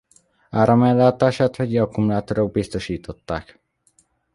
[0.49, 3.59] Áramellátását vegyi akkumulátorok biztosították.